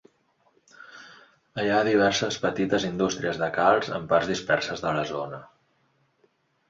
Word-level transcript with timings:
Hi 1.63 1.67
ha 1.73 1.81
diverses 1.89 2.39
petites 2.45 2.87
indústries 2.89 3.43
de 3.43 3.51
calç 3.61 3.91
en 3.99 4.09
parts 4.15 4.33
disperses 4.35 4.85
de 4.87 4.99
la 5.01 5.05
zona. 5.15 5.43